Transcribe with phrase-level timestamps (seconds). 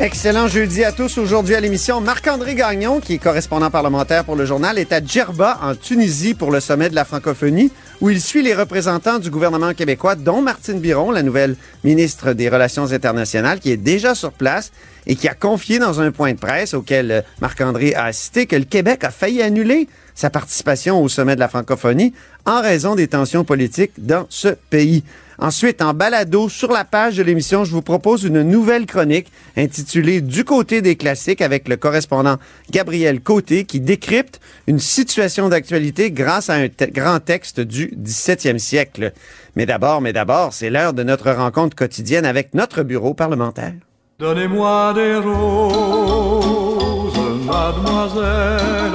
[0.00, 1.18] Excellent jeudi à tous.
[1.18, 5.58] Aujourd'hui à l'émission, Marc-André Gagnon, qui est correspondant parlementaire pour le journal, est à Djerba,
[5.62, 7.70] en Tunisie, pour le sommet de la francophonie,
[8.00, 12.48] où il suit les représentants du gouvernement québécois, dont Martine Biron, la nouvelle ministre des
[12.48, 14.72] Relations internationales, qui est déjà sur place
[15.06, 18.64] et qui a confié dans un point de presse auquel Marc-André a assisté que le
[18.64, 22.12] Québec a failli annuler sa participation au sommet de la francophonie
[22.44, 25.04] en raison des tensions politiques dans ce pays.
[25.42, 30.20] Ensuite, en balado sur la page de l'émission, je vous propose une nouvelle chronique intitulée
[30.20, 32.36] Du côté des classiques avec le correspondant
[32.70, 39.12] Gabriel Côté qui décrypte une situation d'actualité grâce à un grand texte du 17e siècle.
[39.56, 43.72] Mais d'abord, mais d'abord, c'est l'heure de notre rencontre quotidienne avec notre bureau parlementaire.
[44.20, 48.92] Donnez-moi des roses, mademoiselle,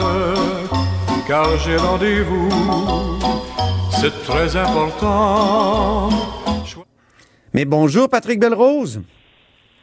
[1.27, 2.47] car j'ai rendez-vous,
[3.99, 6.36] c'est très important.
[7.57, 9.01] Mais bonjour Patrick Belrose.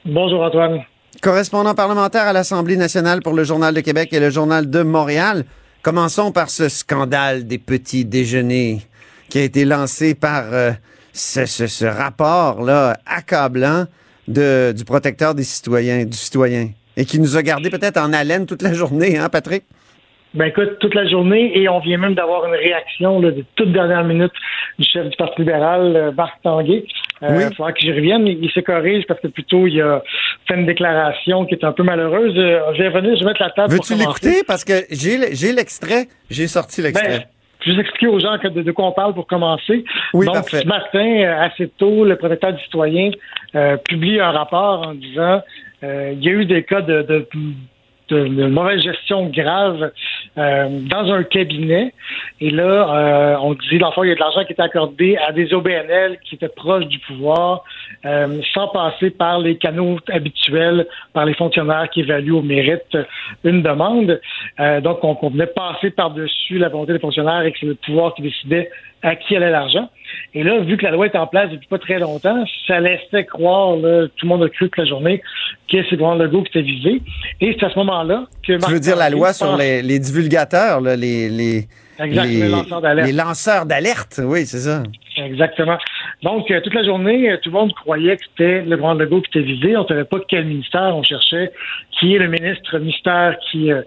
[0.04, 0.84] Bonjour Antoine.
[1.20, 5.42] Correspondant parlementaire à l'Assemblée nationale pour le Journal de Québec et le Journal de Montréal.
[5.82, 8.78] Commençons par ce scandale des petits déjeuners
[9.28, 10.70] qui a été lancé par euh,
[11.12, 13.86] ce, ce, ce rapport-là accablant
[14.28, 18.46] de, du protecteur des citoyens, du citoyen, et qui nous a gardé peut-être en haleine
[18.46, 19.64] toute la journée, hein, Patrick?
[20.34, 23.72] Ben écoute, toute la journée, et on vient même d'avoir une réaction là, de toute
[23.72, 24.32] dernière minute
[24.78, 26.84] du chef du Parti libéral, euh, Marc Tanguay.
[27.24, 27.44] Euh, Oui.
[27.50, 28.26] Il faudra que j'y revienne.
[28.26, 30.02] Il se corrige parce que plutôt il a
[30.46, 32.34] fait une déclaration qui est un peu malheureuse.
[32.36, 34.42] Euh, je vais revenir, je vais mettre la table Veux-tu l'écouter?
[34.46, 37.26] Parce que j'ai le- j'ai l'extrait, j'ai sorti Ben, l'extrait.
[37.64, 39.84] je vais expliquer aux gens de, de quoi on parle pour commencer.
[40.12, 40.60] Oui, Donc, parfait.
[40.60, 43.10] ce matin, euh, assez tôt, le protecteur du citoyen
[43.54, 45.40] euh, publie un rapport en disant
[45.82, 47.26] euh, il y a eu des cas de, de,
[48.08, 49.90] de- mauvaise gestion grave
[50.38, 51.92] euh, dans un cabinet.
[52.40, 55.16] Et là, euh, on dit, le fond, il y a de l'argent qui était accordé
[55.16, 57.64] à des OBNL qui étaient proches du pouvoir,
[58.04, 62.96] euh, sans passer par les canaux habituels, par les fonctionnaires qui évaluent au mérite
[63.44, 64.20] une demande.
[64.60, 67.74] Euh, donc, on, on venait passer par-dessus la volonté des fonctionnaires et que c'est le
[67.76, 68.70] pouvoir qui décidait
[69.02, 69.90] à qui allait l'argent.
[70.32, 73.24] Et là, vu que la loi est en place depuis pas très longtemps, ça laissait
[73.26, 75.20] croire, là, tout le monde a cru toute la journée,
[75.70, 77.02] que c'est Laurent Legault qui était visé.
[77.42, 78.64] Et c'est à ce moment-là que...
[78.64, 81.68] Tu veux dire la loi sur les, les divulgateurs, là, les, les,
[81.98, 83.06] Exact, les lanceurs d'alerte.
[83.06, 84.82] les lanceurs d'alerte, oui, c'est ça.
[85.16, 85.78] Exactement.
[86.22, 89.20] Donc, euh, toute la journée, euh, tout le monde croyait que c'était le grand Legault
[89.20, 89.76] qui était visé.
[89.76, 91.52] On ne savait pas quel ministère on cherchait,
[91.92, 93.82] qui est le ministre mystère qui, euh,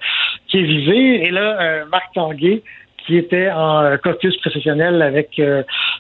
[0.48, 1.28] qui est visé.
[1.28, 2.64] Et là, Marc Tanguay,
[3.06, 5.42] qui était en caucus professionnel avec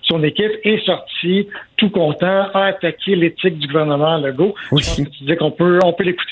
[0.04, 1.48] son équipe, est sorti
[1.78, 4.56] tout content, a attaqué l'éthique du gouvernement Legault.
[4.72, 4.82] Oui.
[4.82, 6.32] Je pense que tu disais qu'on peut, on peut l'écouter.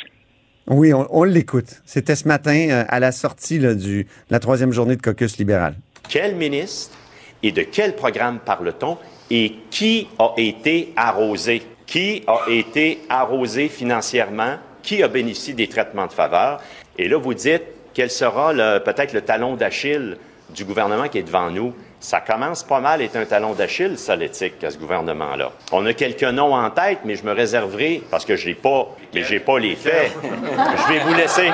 [0.68, 1.82] Oui, on, l'écoute.
[1.86, 5.76] C'était ce matin euh, à la sortie de la troisième journée de caucus libéral.
[6.10, 6.98] Quel ministre
[7.44, 8.98] et de quel programme parle-t-on
[9.30, 11.62] et qui a été arrosé?
[11.86, 14.56] Qui a été arrosé financièrement?
[14.82, 16.62] Qui a bénéficié des traitements de faveur?
[16.98, 20.18] Et là, vous dites quel sera peut-être le talon d'Achille
[20.56, 21.74] du gouvernement qui est devant nous.
[22.06, 25.52] Ça commence pas mal à être un talon d'Achille, ça, l'éthique, à ce gouvernement-là.
[25.72, 28.96] On a quelques noms en tête, mais je me réserverai, parce que je n'ai pas,
[29.12, 30.12] mais j'ai pas les faits.
[30.24, 31.50] je vais vous laisser.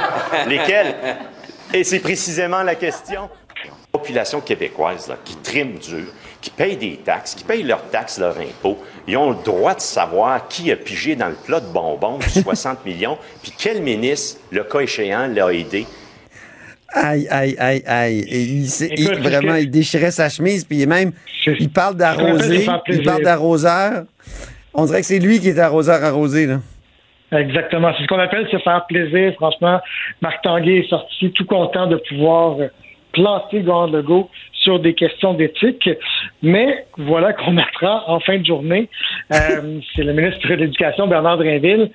[0.47, 0.93] Lesquels?
[1.73, 3.29] Et c'est précisément la question
[3.93, 6.07] population québécoise là, qui trime dur,
[6.41, 9.81] qui paye des taxes, qui paye leurs taxes, leurs impôts, ils ont le droit de
[9.81, 14.39] savoir qui a pigé dans le plat de bonbons de 60 millions, puis quel ministre,
[14.49, 15.85] le cas échéant, l'a aidé.
[16.93, 18.19] Aïe, aïe, aïe, aïe.
[18.29, 21.11] Et il, vraiment, il déchirait sa chemise, puis il est même,
[21.47, 24.03] il parle d'arroser, il parle d'arroseur.
[24.73, 26.59] On dirait que c'est lui qui est arroseur arrosé, là.
[27.31, 27.93] Exactement.
[27.95, 29.33] C'est ce qu'on appelle se faire plaisir.
[29.35, 29.79] Franchement,
[30.21, 32.57] Marc Tanguay est sorti tout content de pouvoir
[33.13, 35.89] planter Gordon Legault sur des questions d'éthique.
[36.41, 38.89] Mais voilà qu'on apprend en fin de journée.
[39.33, 41.89] euh, c'est le ministre de l'Éducation, Bernard Drinville,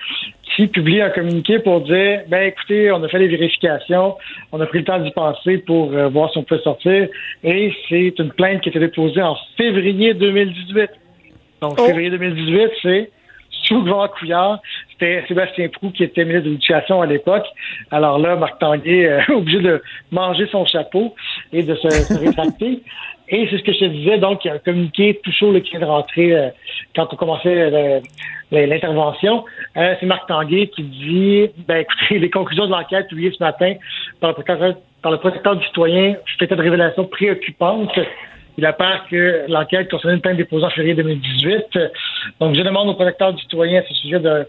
[0.54, 4.16] qui publie un communiqué pour dire ben écoutez, on a fait les vérifications,
[4.52, 7.08] on a pris le temps d'y penser pour euh, voir si on peut sortir.
[7.42, 10.90] Et c'est une plainte qui a été déposée en février 2018.
[11.62, 11.86] Donc, Oh.
[11.86, 13.10] février 2018, c'est
[13.50, 14.60] sous le gouvernement Couillard.
[14.92, 17.46] C'était Sébastien Prou qui était ministre de l'Éducation à l'époque.
[17.90, 21.14] Alors là, Marc Tanguay euh, obligé de manger son chapeau
[21.52, 22.82] et de se, se rétracter.
[23.28, 25.52] Et c'est ce que je te disais, donc il y a un communiqué tout chaud
[25.52, 26.48] là, qui vient de rentrer euh,
[26.96, 28.00] quand on commençait euh,
[28.50, 29.44] l'intervention.
[29.76, 33.74] Euh, c'est Marc Tanguay qui dit ben écoutez, les conclusions de l'enquête publiées ce matin
[34.20, 37.96] par le protecteur, du citoyen, c'était une révélation préoccupante
[38.58, 41.78] Il apparaît que l'enquête concernait une plainte déposée en février 2018.
[42.40, 44.46] Donc, je demande au protecteur du citoyen à ce sujet de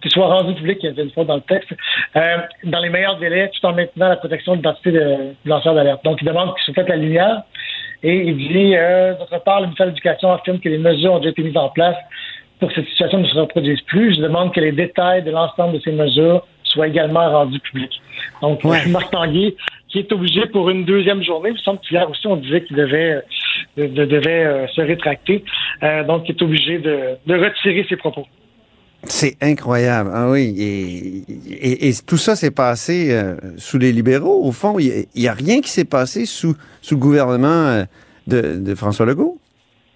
[0.00, 1.72] qu'il soit rendu public, il y a une fois dans le texte,
[2.16, 5.74] euh, dans les meilleurs délais, tout en maintenant la protection de l'identité de, de lanceur
[5.74, 6.04] d'alerte.
[6.04, 7.42] Donc, il demande qu'il soit fait la lumière
[8.02, 11.18] et il dit, euh, d'autre part, le ministère de l'Éducation affirme que les mesures ont
[11.18, 11.96] déjà été mises en place
[12.60, 14.14] pour que cette situation ne se reproduise plus.
[14.16, 18.00] Je demande que les détails de l'ensemble de ces mesures soient également rendus publics.
[18.42, 18.86] Donc, Ouais.
[18.88, 19.56] Marc Tanguy,
[19.88, 22.76] qui est obligé pour une deuxième journée, il me semble qu'hier aussi, on disait qu'il
[22.76, 23.22] devait,
[23.76, 25.44] de- de- devait euh, se rétracter,
[25.82, 28.26] euh, donc il est obligé de, de retirer ses propos.
[29.04, 30.10] C'est incroyable.
[30.12, 30.54] Ah oui.
[30.58, 34.42] Et, et- et tout ça s'est passé euh, sous les libéraux.
[34.44, 37.84] Au fond, il n'y a, rien qui s'est passé sous, sous le gouvernement euh,
[38.26, 39.38] de, de François Legault.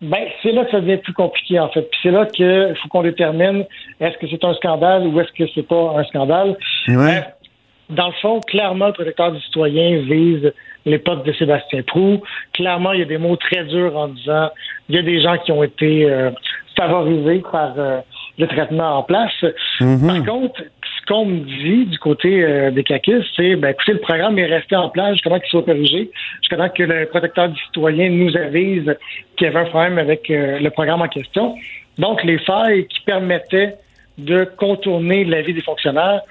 [0.00, 1.82] Ben, c'est là que ça devient plus compliqué, en fait.
[1.82, 3.64] Puis c'est là qu'il faut qu'on détermine
[4.00, 6.56] est-ce que c'est un scandale ou est-ce que c'est pas un scandale.
[6.88, 7.18] Ouais.
[7.18, 7.20] Euh,
[7.90, 10.52] dans le fond, clairement, le protecteur du citoyen vise
[10.86, 12.20] l'époque de Sébastien Prou.
[12.52, 14.48] Clairement, il y a des mots très durs en disant
[14.88, 16.30] il y a des gens qui ont été euh,
[16.76, 17.74] favorisés par
[18.38, 19.44] le traitement en place.
[19.80, 20.06] Mhm.
[20.06, 24.00] Par contre, ce qu'on me dit du côté euh, des caquistes, c'est ben écoutez, le
[24.00, 27.48] programme est resté en place jusqu'à temps qu'il soit corrigé, jusqu'à temps que le protecteur
[27.48, 28.96] du citoyen nous avise
[29.36, 31.56] qu'il y avait un problème avec euh, le programme en question.
[31.98, 33.74] Donc, les failles qui permettaient
[34.18, 36.22] de contourner l'avis des fonctionnaires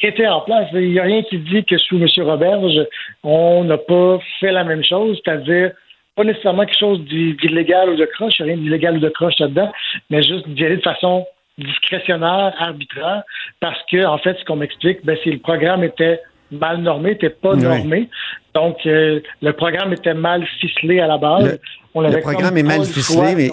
[0.00, 0.68] étaient en place.
[0.72, 2.06] Il n'y a rien qui dit que sous M.
[2.18, 2.86] Roberge,
[3.22, 5.72] on n'a pas fait la même chose, c'est-à-dire
[6.16, 9.72] pas nécessairement quelque chose d'i- d'illégal ou de croche, rien d'illégal ou de croche là-dedans,
[10.10, 11.24] mais juste d'y aller de façon
[11.58, 13.22] discrétionnaire, arbitraire,
[13.60, 16.20] parce que, en fait, ce qu'on m'explique, ben, c'est le programme était
[16.50, 17.62] mal normé, n'était pas Oui.
[17.62, 18.08] normé.
[18.54, 21.44] Donc, euh, le programme était mal ficelé à la base.
[21.44, 21.60] Le-
[21.94, 23.50] On le programme est mal ficelé, mais-.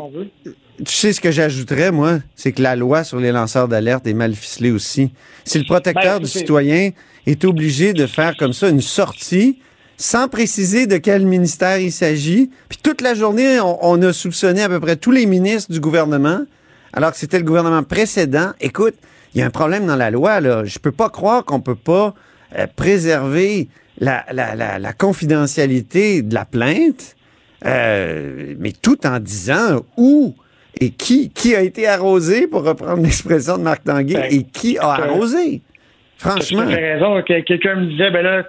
[0.86, 4.14] Tu sais ce que j'ajouterais, moi, c'est que la loi sur les lanceurs d'alerte est
[4.14, 5.12] mal ficelée aussi.
[5.44, 6.92] Si le protecteur Ben, du c'est- citoyen
[7.28, 9.60] est obligé de faire comme ça une sortie
[10.02, 14.62] sans préciser de quel ministère il s'agit, puis toute la journée, on, on a soupçonné
[14.64, 16.40] à peu près tous les ministres du gouvernement,
[16.94, 18.52] alors que c'était le gouvernement précédent.
[18.62, 18.96] Écoute,
[19.36, 20.64] il y a un problème dans la loi, là.
[20.64, 22.14] Je peux pas croire qu'on peut pas
[22.58, 23.68] euh, préserver
[24.00, 27.18] la, la, la, la confidentialité de la plainte,
[27.66, 30.34] euh, mais tout en disant où
[30.80, 34.78] et qui, qui a été arrosé, pour reprendre l'expression de Marc Tanguay, Ben, et qui
[34.78, 35.62] a euh, arrosé.
[36.18, 36.64] Franchement.
[36.68, 37.22] Tu as raison.
[37.22, 38.44] que- Quelqu'un me disait, ben là,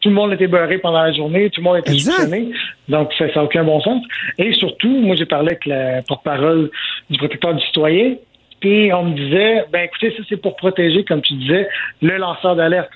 [0.00, 2.50] tout le monde était beurré pendant la journée, tout le monde était soupçonné.
[2.88, 4.02] Donc, ça n'a aucun bon sens.
[4.38, 6.70] Et surtout, moi, j'ai parlé avec la porte-parole
[7.10, 8.14] du protecteur du citoyen,
[8.62, 11.68] et on me disait, ben écoutez, ça, c'est pour protéger, comme tu disais,
[12.02, 12.90] le lanceur d'alerte.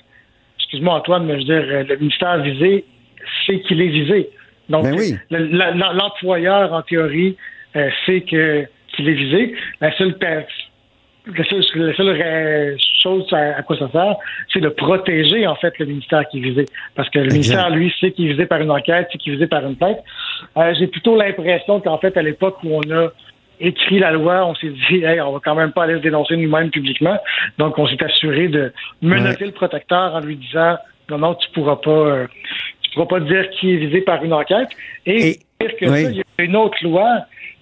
[0.59, 2.85] Excuse-moi, Antoine, mais je veux dire, euh, le ministère visé
[3.45, 4.29] sait qu'il est visé.
[4.69, 5.15] Donc, Ben oui.
[5.29, 7.35] l'employeur, en théorie,
[7.75, 8.65] euh, sait que
[8.95, 9.55] qu'il est visé.
[9.81, 10.17] La seule
[11.27, 14.15] la seule, chose à, quoi ça sert,
[14.51, 16.65] c'est de protéger en fait le ministère qui est visé.
[16.95, 19.35] Parce que le ministère, lui, sait qu'il est visé par une enquête, sait qu'il est
[19.35, 19.99] visé par une plainte.
[20.57, 23.09] Euh, J'ai plutôt l'impression qu'en fait, à l'époque où on a
[23.59, 26.35] écrit la loi, on s'est dit, hey, on va quand même pas aller se dénoncer
[26.35, 27.17] nous-mêmes publiquement.
[27.57, 30.77] Donc, on s'est assuré de menotter le protecteur en lui disant,
[31.09, 32.27] non, non, tu pourras pas, euh,
[32.81, 34.69] tu pourras pas dire qui est visé par une enquête.
[35.05, 36.03] Et, Et- pire que oui.
[36.03, 37.19] ça, il y a une autre loi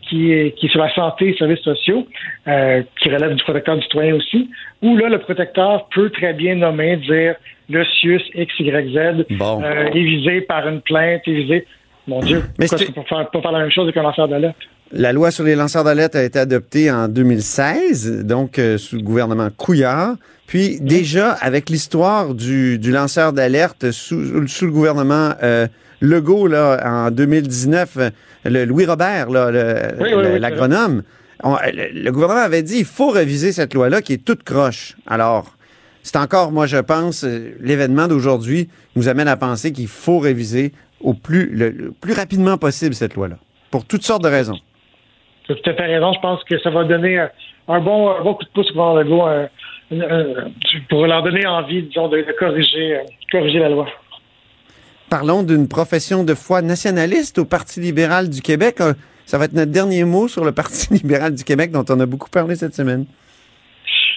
[0.09, 2.05] qui est, qui est sur la santé et les services sociaux,
[2.47, 4.50] euh, qui relève du protecteur du citoyen aussi,
[4.81, 7.35] où là, le protecteur peut très bien nommer, dire
[7.69, 9.61] le CIUS XYZ Bon.
[9.63, 11.65] euh, est visé par une plainte, est visé.
[12.07, 14.03] Mon Dieu, Mais pourquoi c'est- c'est pour faire, pas faire la même chose avec un
[14.03, 14.57] lanceur d'alerte?
[14.91, 19.01] La loi sur les lanceurs d'alerte a été adoptée en 2016, donc euh, sous le
[19.01, 20.15] gouvernement Couillard.
[20.48, 25.67] Puis déjà, avec l'histoire du, du lanceur d'alerte sous, sous le gouvernement euh,
[26.07, 28.10] Legault, là, en 2019, euh,
[28.43, 31.03] le Louis Robert, là, le- Oui, oui, l'agronome,
[31.43, 34.95] on- le, gouvernement avait dit il faut réviser cette loi-là qui est toute croche.
[35.07, 35.45] Alors,
[36.01, 38.67] c'est encore, moi, je pense, euh, l'événement d'aujourd'hui
[38.98, 43.15] nous amène à penser qu'il faut réviser au plus, le- le plus rapidement possible cette
[43.15, 43.38] loi-là,
[43.72, 44.60] pour toutes sortes de raisons.
[45.45, 46.12] Tu as tout à fait raison.
[46.13, 47.29] Je pense que ça va donner un,
[47.69, 49.50] un bon, un bon coup de pouce au gouvernement Legault un-
[49.91, 50.51] un-
[50.89, 53.00] pour leur donner envie, disons, de, de corriger, euh,
[53.31, 53.88] corriger la loi.
[55.13, 58.77] Parlons d'une profession de foi nationaliste au Parti libéral du Québec.
[59.27, 62.08] Ça va être notre dernier mot sur le Parti libéral du Québec dont on a
[62.08, 63.05] beaucoup parlé cette semaine.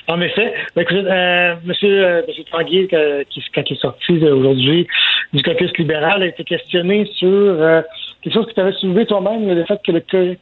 [0.09, 0.55] En effet.
[0.75, 2.89] Ben, écoutez, euh, monsieur, euh, monsieur Tanguy,
[3.29, 4.87] qui, quand il est sorti euh, aujourd'hui
[5.35, 7.83] du caucus libéral, a été questionné sur euh,
[8.23, 10.01] quelque chose que tu avais soulevé toi-même, le fait que le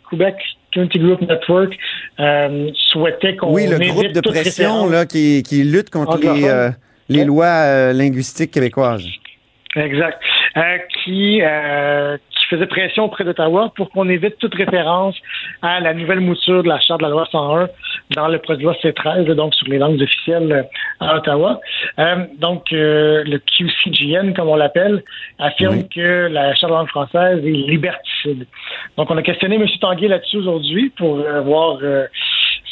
[0.09, 0.37] Québec
[0.73, 1.77] Community Group Network
[2.21, 6.21] euh, souhaitait qu'on Oui, le groupe de pression là, qui, qui lutte contre
[7.09, 9.05] les, lois linguistiques québécoises.
[9.77, 10.21] Exact.
[11.03, 15.17] Qui, qui faisait pression auprès d'Ottawa pour qu'on évite toute référence
[15.63, 17.69] à la nouvelle mouture de la Charte de la loi 101
[18.15, 20.69] dans le projet de loi C13, donc sur les langues officielles
[21.01, 21.61] à Ottawa.
[22.39, 25.03] donc, le QCGN, comme on l'appelle,
[25.39, 28.47] affirme que la Charte de la langue française est liberticide.
[28.97, 29.67] Donc, on a questionné M.
[29.81, 31.79] Tanguay là-dessus aujourd'hui pour voir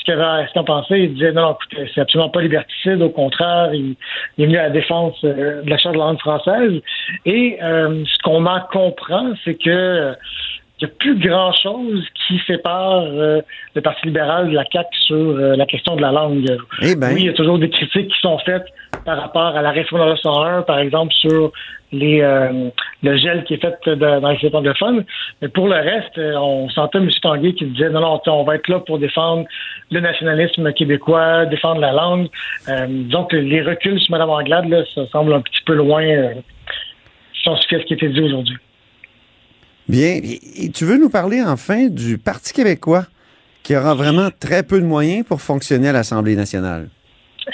[0.07, 1.01] ce qu'il pensait.
[1.05, 3.01] Il disait non, écoutez, c'est absolument pas liberticide.
[3.03, 3.97] Au contraire, il,
[4.39, 6.81] est venu à la défense euh, de la Charte de la langue française.
[7.25, 10.15] Et euh, ce qu'on en comprend, c'est que
[10.81, 13.41] il n'y a plus grand-chose qui sépare euh,
[13.77, 16.59] le Parti libéral de la CAQ sur la question de la langue.
[16.81, 17.15] Eh ben.
[17.15, 18.67] Oui, il y a toujours des critiques qui sont faites
[19.05, 21.53] par rapport à la réforme de la 101, par exemple, sur
[21.93, 22.71] les, euh,
[23.03, 24.75] le gel qui est fait dans les de
[25.43, 27.11] Mais pour le reste, euh, on sentait M.
[27.21, 29.45] Tanguay qui disait non, non, on va être là pour défendre
[29.91, 32.29] le nationalisme québécois, défendre la langue.
[32.69, 36.35] Euh, donc, les reculs sur Mme Anglade, là, ça semble un petit peu loin euh,
[37.45, 38.57] on ce qui a été dit aujourd'hui.
[39.89, 40.21] Bien.
[40.23, 43.05] Et tu veux nous parler enfin du Parti québécois
[43.63, 46.89] qui aura vraiment très peu de moyens pour fonctionner à l'Assemblée nationale?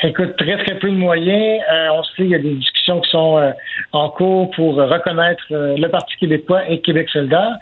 [0.02, 1.60] Écoute, très, très peu de moyens.
[1.72, 3.50] Euh, on sait qu'il y a des discussions qui sont euh,
[3.90, 7.56] en cours pour reconnaître euh, le Parti québécois et Québec solidaire.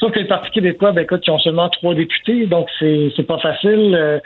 [0.00, 3.26] Sauf que le Parti québécois, ben, écoute, ils ont seulement trois députés, donc c'est, c'est
[3.26, 4.20] pas facile.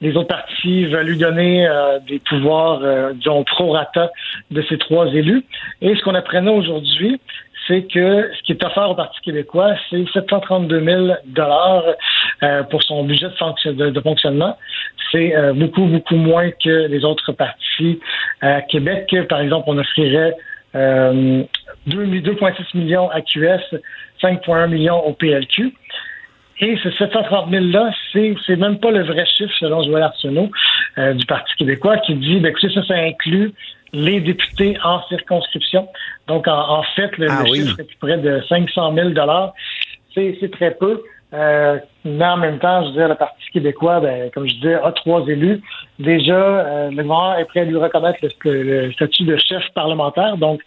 [0.00, 1.68] les autres partis veulent lui donner
[2.08, 2.80] des pouvoirs,
[3.14, 4.10] disons, pro-rata
[4.50, 5.44] de ces trois élus.
[5.82, 7.20] Et ce qu'on apprenait aujourd'hui,
[7.66, 11.84] c'est que ce qui est offert au Parti québécois, c'est 732 000 dollars
[12.42, 14.58] euh, pour son budget de, fonctionnement.
[15.10, 18.00] C'est euh, beaucoup, beaucoup moins que les autres partis.
[18.40, 20.34] À Québec, par exemple, on offrirait
[20.74, 21.46] 2,6
[21.86, 23.78] euh, millions à QS,
[24.22, 25.72] 5,1 millions au PLQ.
[26.60, 30.50] Et ce 730 000-là, c'est, c'est même pas le vrai chiffre selon Joël Arsenault
[30.96, 33.52] du Parti québécois qui dit, ben, écoutez, ça, ça inclut
[33.94, 35.88] les députés en circonscription.
[36.26, 39.10] Donc, en, fait, le, ah chiffre est plus près de 500 000
[40.14, 41.02] c'est, c'est très peu.
[41.32, 44.74] Euh, mais en même temps, je veux dire, le Parti québécois, ben, comme je disais,
[44.74, 45.60] a trois élus.
[45.98, 50.36] Déjà, euh, le gouvernement est prêt à lui reconnaître le, statut de chef parlementaire.
[50.36, 50.60] Donc,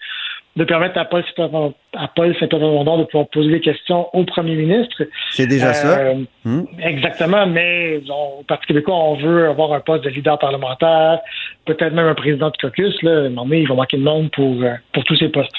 [0.57, 5.03] de permettre à Paul Saint-Pierre de pouvoir poser des questions au premier ministre.
[5.31, 5.99] C'est déjà ça?
[5.99, 6.65] Euh, hmm?
[6.81, 11.19] Exactement, mais au Parti québécois, on veut avoir un poste de leader parlementaire,
[11.65, 13.01] peut-être même un président de caucus.
[13.03, 13.29] Là.
[13.29, 15.55] Non, mais il va manquer de monde pour, euh, pour tous ces postes.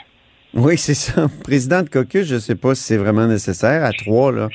[0.52, 1.26] Oui, c'est ça.
[1.44, 3.84] Président de caucus, je ne sais pas si c'est vraiment nécessaire.
[3.84, 4.48] À trois, là.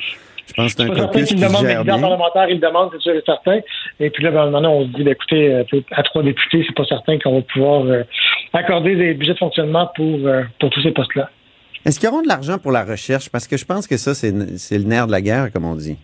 [0.46, 1.98] Je pense que c'est un caucus qui demande gère bien.
[1.98, 3.60] parlementaire, il le demande, c'est sûr et certain.
[4.00, 6.74] Et puis là, ben, maintenant, on se dit, ben, écoutez, euh, à trois députés, c'est
[6.74, 8.02] pas certain qu'on va pouvoir euh,
[8.52, 11.30] accorder des budgets de fonctionnement pour, euh, pour tous ces postes-là.
[11.84, 13.28] Est-ce qu'ils auront de l'argent pour la recherche?
[13.30, 15.98] Parce que je pense que ça, c'est le nerf de la guerre, comme on dit.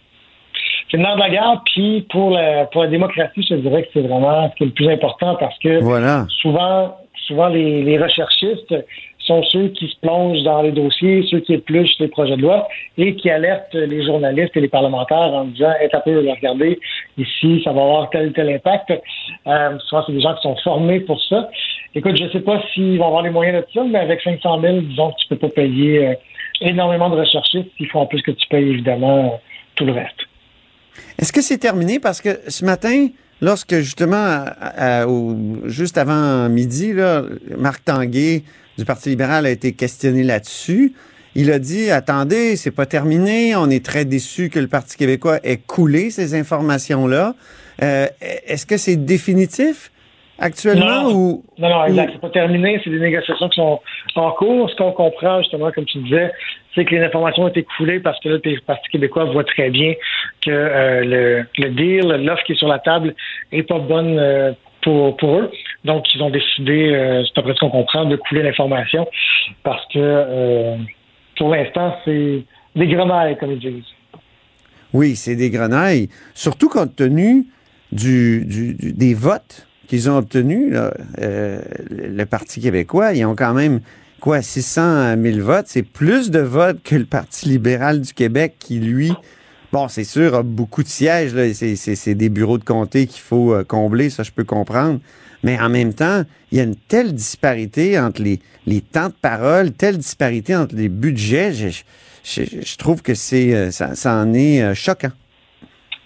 [0.90, 3.88] C'est le nerf de la guerre, puis pour la, pour la démocratie, je dirais que
[3.94, 6.26] c'est vraiment ce qui est le plus important parce que voilà.
[6.42, 8.74] souvent, souvent les, les recherchistes
[9.30, 12.66] sont ceux qui se plongent dans les dossiers, ceux qui épluchent les projets de loi
[12.98, 16.80] et qui alertent les journalistes et les parlementaires en disant est un peu regardez
[17.16, 18.92] ici, ça va avoir tel ou tel impact.
[19.46, 21.48] Euh, souvent, c'est des gens qui sont formés pour ça.
[21.94, 24.60] Écoute, je ne sais pas s'ils vont avoir les moyens de ça, mais avec 500
[24.60, 26.14] 000, disons que tu peux pas payer euh,
[26.60, 27.70] énormément de recherchistes.
[27.78, 29.40] Il faut en plus que tu payes évidemment
[29.76, 30.26] tout le reste.
[31.18, 32.00] Est-ce que c'est terminé?
[32.00, 33.08] Parce que ce matin,
[33.40, 34.44] lorsque justement,
[35.66, 36.92] juste avant midi,
[37.56, 38.42] Marc Tanguay
[38.80, 40.94] du Parti libéral a été questionné là-dessus.
[41.34, 43.54] Il a dit attendez, c'est pas terminé.
[43.54, 47.34] On est très déçu que le Parti québécois ait coulé ces informations-là.
[47.82, 49.92] Euh, est-ce que c'est définitif
[50.38, 52.80] actuellement non, ou non non exact, c'est pas terminé.
[52.82, 53.80] C'est des négociations qui sont
[54.16, 54.70] en cours.
[54.70, 56.32] Ce qu'on comprend justement, comme tu disais,
[56.74, 59.92] c'est que les informations ont été coulées parce que le Parti québécois voit très bien
[60.40, 63.14] que euh, le, le deal, l'offre qui est sur la table,
[63.52, 64.18] est pas bonne.
[64.18, 65.50] Euh, pour, pour eux.
[65.84, 69.06] Donc, ils ont décidé, euh, c'est après ce qu'on comprend, de couler l'information
[69.62, 70.76] parce que euh,
[71.36, 72.44] pour l'instant, c'est
[72.76, 73.84] des grenailles, comme ils disent.
[74.92, 76.08] Oui, c'est des grenailles.
[76.34, 77.46] Surtout compte tenu
[77.92, 81.60] du, du, des votes qu'ils ont obtenus, là, euh,
[81.90, 83.80] le Parti québécois, ils ont quand même
[84.20, 85.66] quoi, 600 000 votes.
[85.66, 89.12] C'est plus de votes que le Parti libéral du Québec qui, lui,
[89.72, 91.30] Bon, c'est sûr, beaucoup de sièges.
[91.54, 94.98] C'est des bureaux de comté qu'il faut euh, combler, ça je peux comprendre.
[95.44, 99.72] Mais en même temps, il y a une telle disparité entre les, temps de parole,
[99.72, 101.52] telle disparité entre les budgets.
[101.52, 105.12] Je, trouve que c'est euh, ça, en est euh, choquant.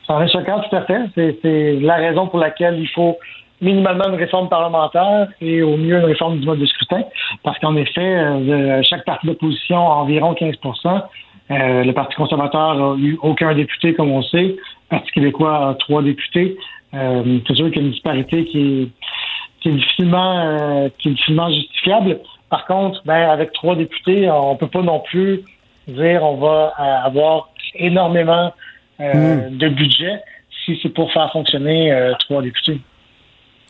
[0.07, 1.01] Ça en est choquant, tout à fait.
[1.43, 3.17] C'est la raison pour laquelle il faut
[3.63, 7.03] minimalement une réforme parlementaire et au mieux une réforme du mode de scrutin.
[7.43, 10.99] Parce qu'en effet, chaque parti d'opposition a environ 15 euh,
[11.51, 14.57] le Parti conservateur n'a eu aucun député, comme on sait.
[14.57, 14.59] Le
[14.89, 16.57] Parti québécois a trois députés.
[16.95, 18.93] Euh, c'est sûr qu'il y a une disparité qui
[19.65, 22.21] est, difficilement, euh, qui est difficilement justifiable.
[22.51, 25.41] Par contre, ben, avec trois députés, on peut pas non plus
[25.89, 26.73] dire on va
[27.05, 28.53] avoir énormément
[29.01, 29.57] euh, hmm.
[29.57, 30.21] de budget
[30.65, 32.81] si c'est pour faire fonctionner euh, trois députés.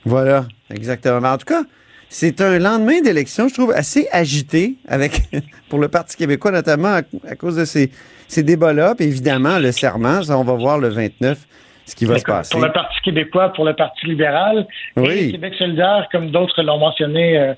[0.05, 1.27] Voilà, exactement.
[1.27, 1.63] En tout cas,
[2.09, 5.23] c'est un lendemain d'élection, je trouve, assez agité avec
[5.69, 7.91] pour le Parti québécois, notamment à, cause de ces,
[8.29, 8.95] ces débats-là.
[8.95, 11.39] Puis évidemment, le serment, ça, on va voir le 29
[11.87, 12.51] ce qui va se passer.
[12.53, 15.29] Pour le Parti québécois, pour le Parti libéral, oui.
[15.29, 17.55] et Québec solidaire, comme d'autres l'ont mentionné euh,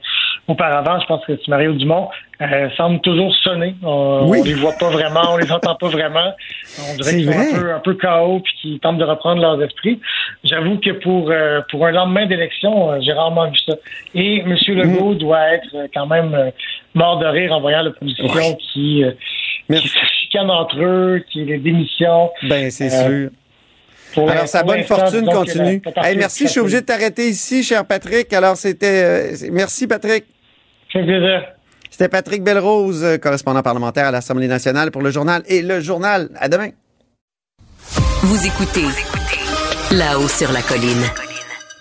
[0.49, 2.09] auparavant, je pense que c'est Mario Dumont,
[2.43, 3.75] euh, semble toujours sonner.
[3.83, 4.43] On, oui.
[4.45, 6.35] les voit pas vraiment, on les entend pas vraiment.
[6.79, 9.63] On dirait qu'ils sont un peu, un peu chaos puis qu'ils tentent de reprendre leurs
[9.63, 10.01] esprits.
[10.45, 13.75] J'avoue que pour euh, pour un lendemain d'élection, euh, j'ai rarement vu ça.
[14.15, 14.55] Et M.
[14.69, 15.19] Legault mm.
[15.19, 16.53] doit être quand même
[16.95, 18.27] mort de rire en voyant l'opposition
[18.59, 19.03] qui,
[19.71, 22.31] qui se chicane entre eux, qui les démissions.
[22.43, 23.31] Ben c'est sûr.
[24.29, 25.81] Alors, sa bonne fortune continue.
[26.17, 28.31] merci, je suis obligé de t'arrêter ici, cher Patrick.
[28.33, 29.33] Alors, c'était.
[29.51, 30.25] merci, Patrick.
[30.93, 31.56] C'est plaisir.
[31.99, 36.29] C'était Patrick Belrose, euh, correspondant parlementaire à l'Assemblée nationale pour le journal et le journal.
[36.39, 36.69] À demain.
[38.21, 38.85] Vous écoutez
[39.93, 41.01] là-haut sur la colline.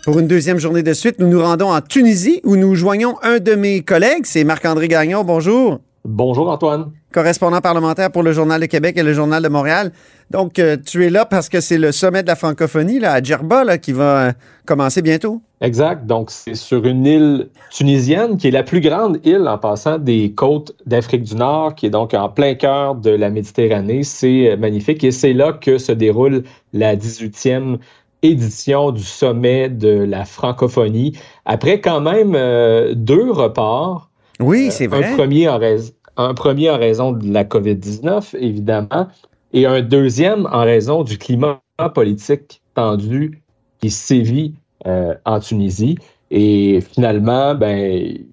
[0.06, 3.40] Pour une deuxième journée de suite, nous nous rendons en Tunisie où nous joignons un
[3.40, 5.26] de mes collègues, c'est Marc-André Gagnon.
[5.26, 5.82] Bonjour.
[6.08, 6.92] Bonjour Antoine.
[7.12, 9.92] Correspondant parlementaire pour le Journal de Québec et le Journal de Montréal.
[10.30, 13.24] Donc, euh, tu es là parce que c'est le sommet de la francophonie là, à
[13.24, 14.32] Djerba qui va euh,
[14.68, 15.42] commencer bientôt.
[15.62, 16.06] Exact.
[16.06, 20.32] Donc, c'est sur une île tunisienne qui est la plus grande île en passant des
[20.32, 24.04] côtes d'Afrique du Nord, qui est donc en plein cœur de la Méditerranée.
[24.04, 27.80] C'est euh, magnifique et c'est là que se déroule la 18e
[28.22, 31.18] édition du sommet de la francophonie.
[31.46, 32.34] Après quand même
[32.94, 34.12] deux reports.
[34.40, 35.06] Oui, c'est vrai.
[35.06, 39.08] Un premier en, raison un premier en raison de la COVID-19, évidemment,
[39.54, 41.62] et un deuxième en raison du climat
[41.94, 43.42] politique tendu
[43.82, 44.56] qui sévit
[44.88, 45.98] euh, en Tunisie.
[46.32, 47.78] Et finalement, ben,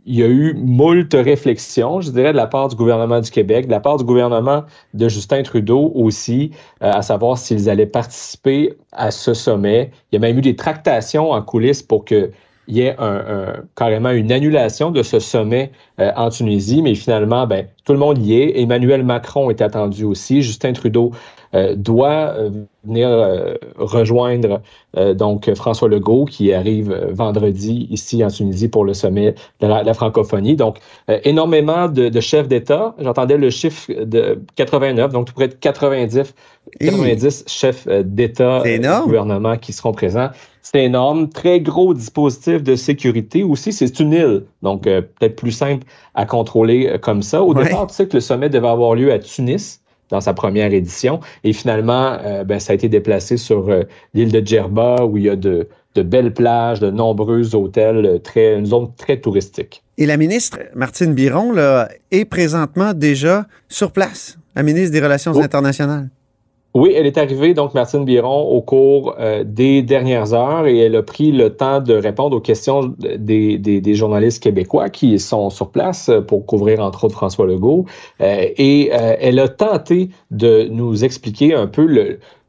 [0.06, 3.66] il y a eu moult réflexions, je dirais, de la part du gouvernement du Québec,
[3.66, 6.50] de la part du gouvernement de Justin Trudeau aussi,
[6.82, 9.90] euh, à savoir s'ils allaient participer à ce sommet.
[10.10, 12.30] Il y a même eu des tractations en coulisses pour que
[12.68, 17.46] il y ait un, carrément une annulation de ce sommet euh, en Tunisie, mais finalement,
[17.46, 18.60] ben, tout le monde y est.
[18.60, 20.42] Emmanuel Macron est attendu aussi.
[20.42, 21.12] Justin Trudeau
[21.76, 22.50] doit euh,
[22.84, 23.08] venir
[23.76, 24.60] rejoindre
[25.14, 30.56] donc François Legault qui arrive vendredi ici en Tunisie pour le sommet de la, francophonie.
[30.56, 30.78] Donc,
[31.22, 32.96] énormément de, chefs d'État.
[32.98, 36.34] J'entendais le chiffre de 89, donc tout près de 90,
[36.80, 40.30] 90 chefs d'État et de gouvernement qui seront présents.
[40.62, 41.28] C'est énorme.
[41.28, 43.72] Très gros dispositif de sécurité aussi.
[43.72, 47.42] C'est une île, donc euh, peut-être plus simple à contrôler euh, comme ça.
[47.42, 49.81] Au départ, tu sais que le sommet devait avoir lieu à Tunis
[50.12, 51.18] dans sa première édition.
[51.42, 53.68] Et finalement, euh, ben, ça a été déplacé sur
[54.14, 58.66] l'île de Djerba, où il y a de, belles plages, de nombreux hôtels, très, une
[58.66, 59.82] zone très touristique.
[59.98, 65.32] Et la ministre Martine Biron là, est présentement déjà sur place, la ministre des Relations
[65.34, 65.42] oh.
[65.42, 66.08] internationales.
[66.74, 70.96] Oui, elle est arrivée, donc Martine Biron, au cours euh, des dernières heures et elle
[70.96, 76.10] a pris le temps de répondre aux questions des, journalistes québécois qui sont sur place
[76.28, 77.84] pour couvrir entre autres François Legault.
[78.22, 81.84] Euh, et euh, elle a tenté de nous expliquer un peu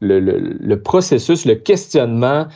[0.00, 2.46] le processus, le questionnement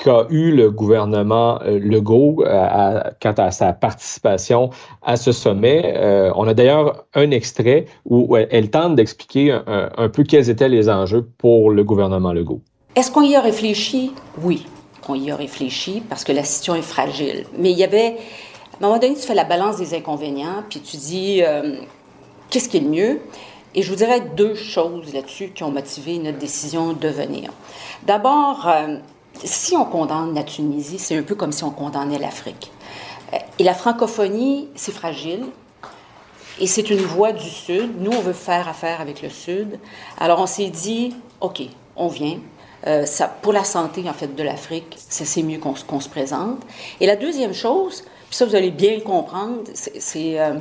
[0.00, 4.70] qu'a eu le gouvernement euh, Legault euh, quant à sa participation
[5.02, 5.94] à ce sommet.
[5.96, 10.88] Euh, on a d'ailleurs un extrait où elle, tente d'expliquer un, peu quels étaient les
[10.88, 12.62] enjeux pour le gouvernement Legault.
[12.96, 14.12] Est-ce qu'on y a réfléchi?
[14.42, 14.66] Oui,
[15.08, 17.44] on y a réfléchi parce que la situation est fragile.
[17.58, 18.16] Mais il y avait,
[18.80, 21.42] à un moment donné, tu fais la balance des inconvénients, puis tu dis,
[22.48, 23.20] qu'est-ce qui est le mieux?
[23.74, 27.50] Et je vous dirais deux choses là-dessus qui ont motivé notre décision de venir.
[28.06, 28.68] D'abord,
[29.44, 32.70] si on condamne la Tunisie, c'est un peu comme si on condamnait l'Afrique.
[33.32, 35.46] Euh, et la francophonie, c'est fragile.
[36.58, 38.00] Et c'est une voie du Sud.
[38.00, 39.78] Nous, on veut faire affaire avec le Sud.
[40.18, 41.62] Alors, on s'est dit, OK,
[41.96, 42.38] on vient.
[42.86, 43.06] Euh,
[43.42, 46.60] pour la santé, en fait, de l'Afrique, c'est mieux qu'on se présente.
[47.00, 50.54] Et la deuxième chose, puis ça, vous allez bien le comprendre, c'est qu'il euh,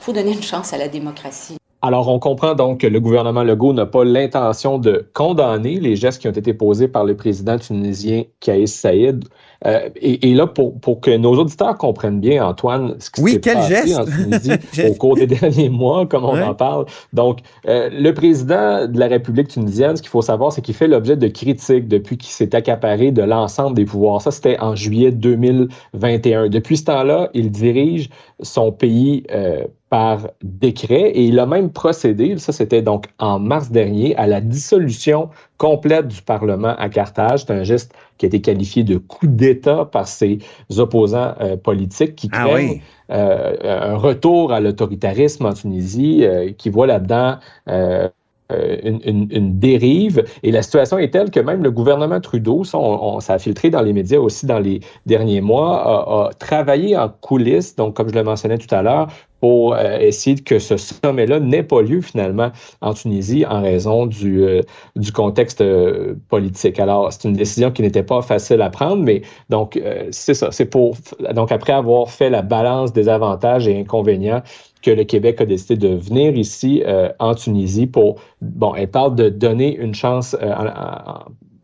[0.00, 1.59] faut donner une chance à la démocratie.
[1.82, 6.20] Alors, on comprend donc que le gouvernement Legault n'a pas l'intention de condamner les gestes
[6.20, 9.24] qui ont été posés par le président tunisien Kais Saïd.
[9.66, 13.94] Euh, et, là, pour, pour, que nos auditeurs comprennent bien, Antoine, ce qui s'est passé
[13.94, 14.52] en Tunisie
[14.88, 16.86] au cours des derniers mois, comme on en parle.
[17.12, 20.88] Donc, euh, le président de la République tunisienne, ce qu'il faut savoir, c'est qu'il fait
[20.88, 24.22] l'objet de critiques depuis qu'il s'est accaparé de l'ensemble des pouvoirs.
[24.22, 26.48] Ça, c'était en juillet 2021.
[26.48, 28.08] Depuis ce temps-là, il dirige
[28.42, 33.70] son pays euh, par décret et il a même procédé, ça c'était donc en mars
[33.70, 37.44] dernier, à la dissolution complète du Parlement à Carthage.
[37.44, 40.38] C'est un geste qui a été qualifié de coup d'État par ses
[40.78, 46.70] opposants euh, politiques qui ah craignent euh, un retour à l'autoritarisme en Tunisie, euh, qui
[46.70, 47.38] voit là-dedans
[48.52, 50.24] euh, une, une, dérive.
[50.42, 53.70] Et la situation est telle que même le gouvernement Trudeau, ça, on, ça a filtré
[53.70, 58.08] dans les médias aussi dans les derniers mois, a, a travaillé en coulisses, donc comme
[58.08, 59.08] je le mentionnais tout à l'heure,
[59.40, 64.42] pour euh, essayer que ce sommet-là n'ait pas lieu finalement en Tunisie en raison du,
[64.42, 64.62] euh,
[64.96, 66.78] du contexte euh, politique.
[66.78, 70.50] Alors, c'est une décision qui n'était pas facile à prendre, mais donc, c'est ça.
[70.52, 70.96] C'est pour.
[71.34, 74.42] Donc, après avoir fait la balance des avantages et inconvénients
[74.82, 76.82] que le Québec a décidé de venir ici
[77.18, 80.36] en Tunisie pour, bon, elle parle de donner une chance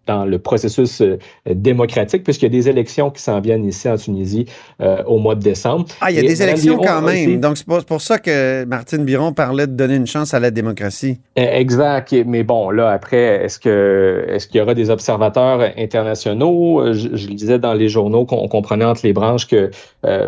[0.06, 3.96] dans le processus euh, démocratique, puisqu'il y a des élections qui s'en viennent ici en
[3.96, 4.46] Tunisie
[4.80, 5.86] euh, au mois de décembre.
[6.00, 7.40] Ah, il y a des élections quand même.
[7.40, 11.18] Donc, c'est pour, ça que Martine Biron parlait de donner une chance à la démocratie.
[11.34, 12.14] Eh, exact.
[12.26, 16.80] Mais bon, là, après, est-ce que est-ce qu'il y aura des observateurs internationaux?
[16.80, 19.70] Euh, je, je disais dans les journaux qu'on comprenait entre les branches que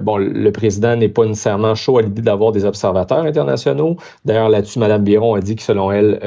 [0.03, 3.97] bon, le président n'est pas nécessairement chaud à l'idée d'avoir des observateurs internationaux.
[4.25, 6.19] D'ailleurs, là-dessus, Mme Biron a dit que selon elle,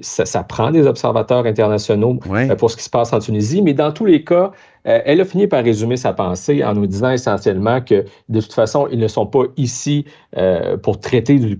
[0.00, 2.18] ça, ça, prend des observateurs internationaux
[2.56, 4.52] pour ce qui se passe en Tunisie, mais dans tous les cas,
[4.86, 8.52] euh, elle a fini par résumer sa pensée en nous disant essentiellement que de toute
[8.52, 10.04] façon, ils ne sont pas ici
[10.36, 11.58] euh, pour traiter de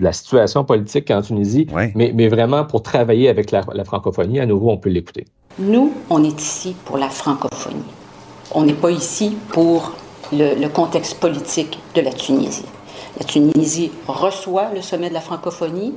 [0.00, 4.38] la situation politique en Tunisie, mais, mais, vraiment pour travailler avec la, francophonie.
[4.40, 5.24] À nouveau, on peut l'écouter.
[5.58, 7.76] Nous, on est ici pour la francophonie.
[8.52, 9.92] On n'est pas ici pour
[10.32, 12.66] le, le contexte politique de la Tunisie.
[13.18, 15.94] La Tunisie reçoit le sommet de la francophonie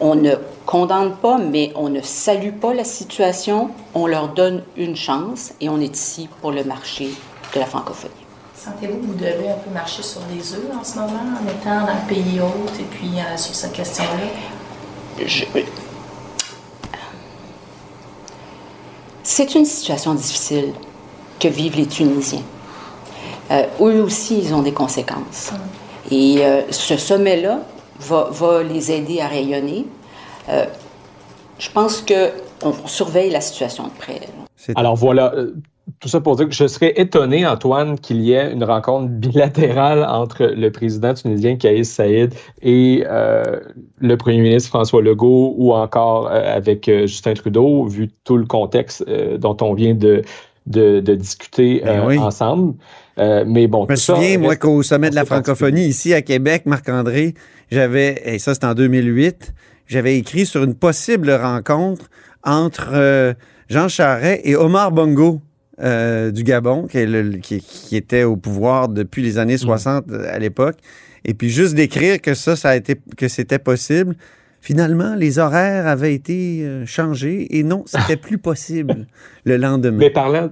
[0.00, 0.34] on ne
[0.66, 5.68] condamne pas, mais on ne salue pas la situation, on leur donne une chance et
[5.68, 7.10] on est ici pour le marché
[7.54, 8.12] de la francophonie.
[8.54, 11.86] Sentez-vous que vous devez un peu marcher sur des œufs en ce moment, en étant
[11.86, 15.22] dans le pays hôte et puis euh, sur cette question-là?
[19.22, 20.72] C'est une situation difficile
[21.38, 22.42] que vivent les Tunisiens.
[23.50, 25.52] Euh, eux aussi, ils ont des conséquences.
[25.52, 25.58] Hum.
[26.10, 27.60] Et euh, ce sommet-là,
[28.00, 29.86] va, les aider à rayonner.
[30.48, 30.66] Euh,
[31.58, 34.20] je pense qu'on surveille la situation de près.
[34.74, 35.54] Alors voilà, euh,
[36.00, 40.04] tout ça pour dire que je serais étonné, Antoine, qu'il y ait une rencontre bilatérale
[40.04, 43.60] entre le président tunisien Kaïs Saïd et euh,
[43.98, 49.04] le premier ministre François Legault ou encore avec Justin Trudeau, vu tout le contexte
[49.38, 50.22] dont on vient de,
[50.66, 52.74] de, discuter ben ensemble.
[53.16, 57.34] mais bon, je me souviens, moi, qu'au sommet de la francophonie, ici à Québec, Marc-André,
[57.70, 59.52] j'avais, et ça c'est en 2008,
[59.86, 62.10] j'avais écrit sur une possible rencontre
[62.42, 63.34] entre euh,
[63.68, 65.40] Jean Charest et Omar Bongo.
[65.78, 70.14] Euh, du Gabon, qui, qui, était au pouvoir depuis les années 60 mm.
[70.14, 70.76] euh, à l'époque.
[71.26, 74.16] Et puis juste d'écrire que ça, ça a été, que c'était possible.
[74.62, 79.06] Finalement, les horaires avaient été changés et non, c'était plus possible
[79.44, 79.98] le lendemain.
[79.98, 80.48] Mais parlant,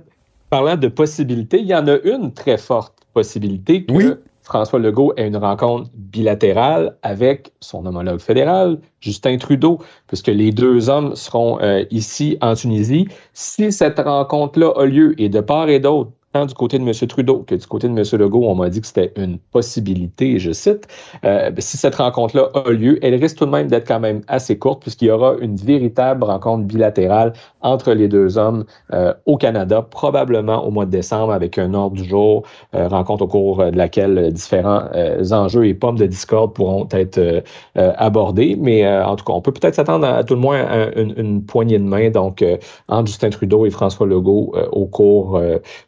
[0.50, 4.04] parlant de possibilités, il y en a une très forte possibilité que oui.
[4.44, 10.90] François Legault ait une rencontre bilatérale avec son homologue fédéral, Justin Trudeau, puisque les deux
[10.90, 13.08] hommes seront euh, ici en Tunisie.
[13.32, 16.92] Si cette rencontre-là a lieu, et de part et d'autre, tant du côté de M.
[17.08, 18.20] Trudeau que du côté de M.
[18.20, 20.88] Legault, on m'a dit que c'était une possibilité, je cite.
[21.24, 24.22] Euh, ben, si cette rencontre-là a lieu, elle risque tout de même d'être quand même
[24.26, 29.36] assez courte puisqu'il y aura une véritable rencontre bilatérale entre les deux hommes euh, au
[29.36, 32.42] Canada, probablement au mois de décembre avec un ordre du jour,
[32.74, 34.82] euh, rencontre au cours de laquelle différents
[35.30, 37.44] enjeux et pommes de discorde pourront être
[37.76, 38.56] abordés.
[38.60, 41.44] Mais en tout cas, on peut peut-être s'attendre à, tout le moins à une, une,
[41.44, 42.44] poignée de main donc
[42.88, 45.40] entre Justin Trudeau et François Legault au cours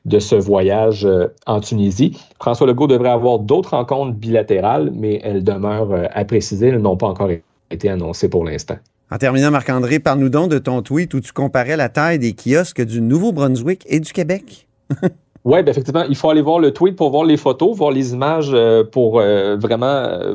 [0.05, 2.19] de ce voyage euh, en Tunisie.
[2.41, 6.69] François Legault devrait avoir d'autres rencontres bilatérales, mais elles demeurent euh, à préciser.
[6.69, 7.31] Elles n'ont pas encore
[7.71, 8.77] été annoncées pour l'instant.
[9.11, 12.83] En terminant, Marc-André, parle-nous donc de ton tweet où tu comparais la taille des kiosques
[12.83, 14.67] du Nouveau-Brunswick et du Québec.
[15.47, 18.13] Oui, ben effectivement, il faut aller voir le tweet pour voir les photos, voir les
[18.13, 20.35] images euh, pour euh, vraiment euh,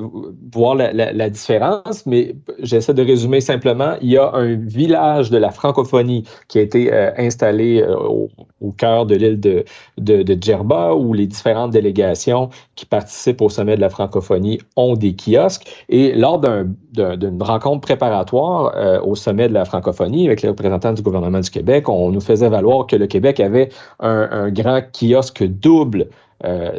[0.53, 2.05] voir la, différence.
[2.05, 3.95] Mais j'essaie de résumer simplement.
[4.01, 8.29] Il y a un village de la francophonie qui a été installé au,
[8.77, 9.65] cœur de l'île de,
[9.97, 14.95] de, de, Djerba, où les différentes délégations qui participent au sommet de la francophonie ont
[14.95, 15.67] des kiosques.
[15.89, 21.39] Et lors d'une rencontre préparatoire au sommet de la francophonie avec les représentants du gouvernement
[21.41, 23.69] du Québec, on nous faisait valoir que le Québec avait
[23.99, 24.81] un, grand
[25.43, 26.07] double
[26.43, 26.71] euh,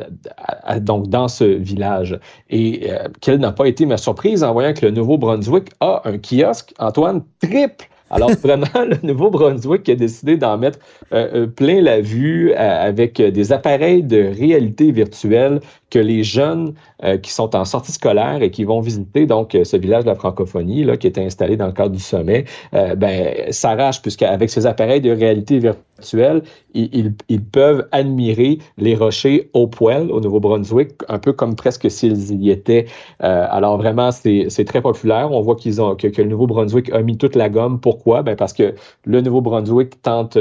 [0.81, 2.19] donc dans ce village.
[2.51, 6.19] Et euh, quelle n'a pas été ma surprise en voyant que le Nouveau-Brunswick a un
[6.19, 10.79] kiosque, Antoine, triple alors, vraiment, le Nouveau-Brunswick a décidé d'en mettre
[11.15, 15.61] euh, plein la vue avec des appareils de réalité virtuelle
[15.93, 16.73] que les jeunes
[17.05, 20.15] euh, qui sont en sortie scolaire et qui vont visiter donc ce village de la
[20.15, 24.65] francophonie là, qui était installé dans le cadre du sommet, euh, ben, s'arrachent puisqu'avec ces
[24.65, 31.19] appareils de réalité virtuelle, ils, ils, peuvent admirer les rochers au poil au Nouveau-Brunswick, un
[31.19, 32.87] peu comme presque s'ils y étaient.
[33.23, 35.31] Euh, alors vraiment, c'est très populaire.
[35.31, 37.79] On voit qu'ils ont que, que, le Nouveau-Brunswick a mis toute la gomme.
[37.79, 38.23] Pourquoi?
[38.23, 38.75] Ben parce que
[39.05, 40.39] le Nouveau-Brunswick tente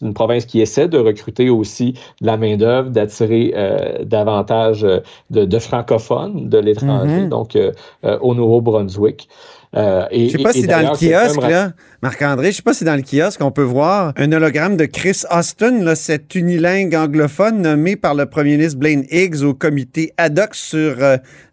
[0.00, 5.58] une province qui essaie de recruter aussi de la main-d'œuvre, d'attirer euh, davantage euh, de,
[5.58, 7.28] francophones de l'étranger, mm-hmm.
[7.28, 7.72] donc euh,
[8.20, 9.28] au Nouveau-Brunswick.
[9.74, 11.70] Euh, et, je sais pas si dans le kiosque, là,
[12.02, 15.22] Marc-André, je sais pas si dans le kiosque, on peut voir un hologramme de Chris
[15.30, 20.38] Austin, là, cet unilingue anglophone nommé par le premier ministre Blaine Higgs au comité ad
[20.38, 20.96] hoc sur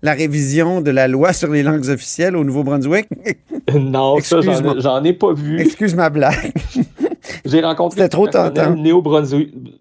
[0.01, 3.07] la révision de la loi sur les langues officielles au Nouveau-Brunswick.
[3.73, 5.61] non, ça, j'en ai pas vu.
[5.61, 6.51] Excuse ma blague.
[7.45, 8.75] J'ai rencontré un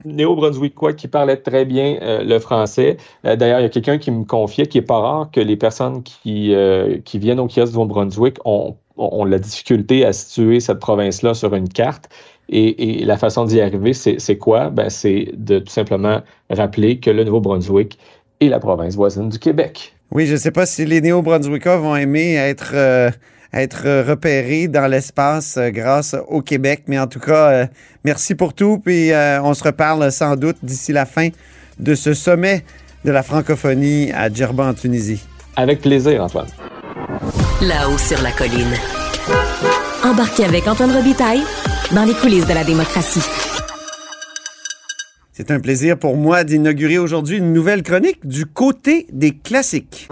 [0.04, 2.96] néo-brunswickois qui parlait très bien euh, le français.
[3.24, 5.56] Euh, d'ailleurs, il y a quelqu'un qui me confiait qu'il n'est pas rare que les
[5.56, 10.60] personnes qui, euh, qui viennent au kiosque du Nouveau-Brunswick ont, ont, la difficulté à situer
[10.60, 12.08] cette province-là sur une carte.
[12.50, 14.70] Et, et la façon d'y arriver, c'est quoi?
[14.70, 17.98] Ben, c'est de tout simplement rappeler que le Nouveau-Brunswick
[18.40, 19.94] est la province voisine du Québec.
[20.12, 22.74] Oui, je ne sais pas si les néo-brunswickois vont aimer être
[23.52, 26.84] être repéré dans l'espace euh, grâce au Québec.
[26.86, 27.66] Mais en tout cas, euh,
[28.04, 28.78] merci pour tout.
[28.78, 31.28] Puis euh, on se reparle sans doute d'ici la fin
[31.78, 32.64] de ce sommet
[33.04, 35.22] de la francophonie à Djerba en Tunisie.
[35.56, 36.48] Avec plaisir, Antoine.
[37.62, 38.74] Là-haut sur la colline.
[40.04, 41.42] Embarquez avec Antoine Robitaille
[41.92, 43.24] dans les coulisses de la démocratie.
[45.32, 50.08] C'est un plaisir pour moi d'inaugurer aujourd'hui une nouvelle chronique du côté des classiques.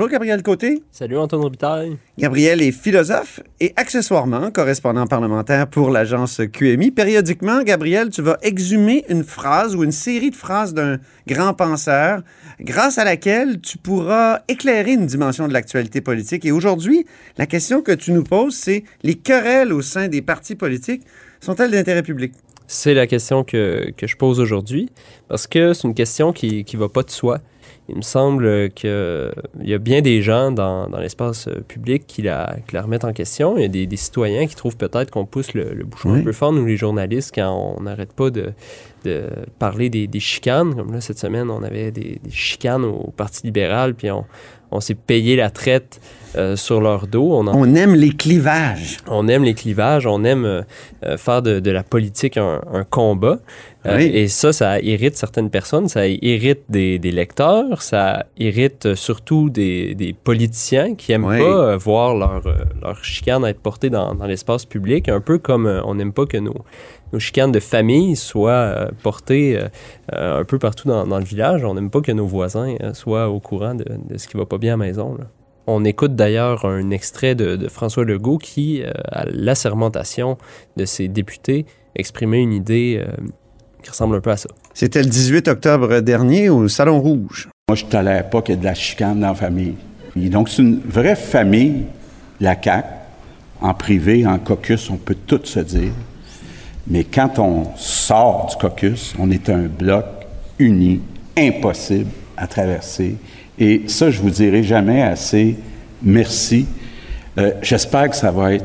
[0.00, 0.82] Bonjour Gabriel Côté.
[0.92, 1.98] Salut Antoine Robitaille.
[2.16, 6.90] Gabriel est philosophe et accessoirement correspondant parlementaire pour l'agence QMI.
[6.90, 12.22] Périodiquement, Gabriel, tu vas exhumer une phrase ou une série de phrases d'un grand penseur
[12.60, 16.46] grâce à laquelle tu pourras éclairer une dimension de l'actualité politique.
[16.46, 17.04] Et aujourd'hui,
[17.36, 21.02] la question que tu nous poses, c'est les querelles au sein des partis politiques
[21.40, 22.32] sont-elles d'intérêt public?
[22.66, 24.88] C'est la question que, que je pose aujourd'hui
[25.28, 27.42] parce que c'est une question qui ne va pas de soi
[27.90, 32.56] il me semble qu'il y a bien des gens dans, l'espace euh, public qui la,
[32.72, 33.56] remettent en question.
[33.56, 36.52] Il y a des, citoyens qui trouvent peut-être qu'on pousse le, bouchon un peu fort,
[36.52, 38.52] nous les journalistes, quand on n'arrête pas de,
[39.58, 40.74] parler des, chicanes.
[40.74, 44.08] Comme là, cette semaine, on avait des, chicanes au Parti libéral, puis
[44.70, 46.00] on s'est payé la traite
[46.36, 47.32] euh, sur leur dos.
[47.32, 48.98] On, aime les clivages.
[49.08, 50.62] On aime les clivages, on aime euh,
[51.04, 53.38] euh, faire de, la politique un, combat.
[53.84, 60.94] et ça, ça irrite certaines personnes, ça irrite des, lecteurs, ça irrite surtout des, politiciens
[60.94, 62.42] qui n'aiment pas voir leur,
[62.80, 66.64] leur chicane être portée dans, l'espace public, un peu comme on n'aime pas que nos,
[67.12, 69.58] nos chicanes de famille soient portées
[70.12, 71.64] un peu partout dans, le village.
[71.64, 73.84] On n'aime pas que nos voisins soient au courant de,
[74.16, 75.16] ce qui va pas bien à la maison.
[75.66, 80.38] On écoute d'ailleurs un extrait de, François Legault qui, euh, à l'assermentation
[80.76, 83.10] de ses députés, exprimait une idée euh,
[83.82, 84.48] qui ressemble un peu à ça.
[84.74, 87.48] C'était le 18 octobre dernier au Salon Rouge.
[87.68, 89.74] Moi, je ne tolère pas qu'il y ait de la chicane dans la famille.
[90.16, 91.84] donc, c'est une vraie famille,
[92.40, 92.86] la CAQ.
[93.62, 95.92] En privé, en caucus, on peut tout se dire.
[96.86, 100.06] Mais quand on sort du caucus, on est un bloc
[100.58, 101.02] uni,
[101.36, 103.16] impossible à traverser.
[103.60, 105.56] Et ça, je vous dirai jamais assez
[106.02, 106.66] merci.
[107.38, 108.64] Euh, j'espère que ça va être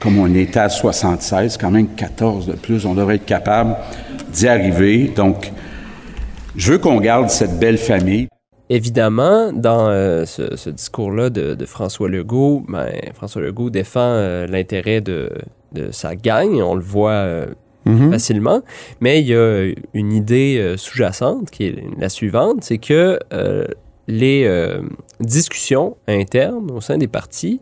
[0.00, 3.76] comme on était à 76, quand même 14 de plus, on devrait être capable
[4.32, 5.12] d'y arriver.
[5.14, 5.52] Donc,
[6.56, 8.26] je veux qu'on garde cette belle famille.
[8.68, 15.30] Évidemment, dans euh, ce, discours-là de, François Legault, ben, François Legault défend euh, l'intérêt de,
[15.72, 16.60] de, sa gang.
[16.60, 17.46] On le voit
[17.84, 18.12] Mhm.
[18.12, 18.62] facilement.
[19.00, 23.18] Mais il y a une idée sous-jacente qui est la suivante, c'est que
[24.08, 24.82] les euh,
[25.20, 27.60] discussions internes au sein des partis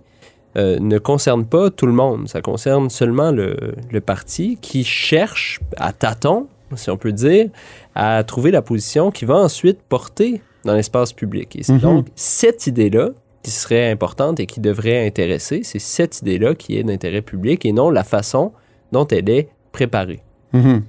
[0.57, 2.29] ne concernent pas tout le monde.
[2.29, 3.57] Ça concerne seulement le,
[3.89, 7.51] le, parti qui cherche à tâtons, si on peut dire,
[7.95, 11.57] à trouver la position qui va ensuite porter dans l'espace public.
[11.57, 11.81] Et c'est mhm.
[11.81, 13.11] donc cette idée-là
[13.43, 17.73] qui serait importante et qui devrait intéresser, c'est cette idée-là qui est d'intérêt public et
[17.73, 18.53] non la façon
[18.93, 20.21] dont elle est préparé.
[20.53, 20.83] Mhm.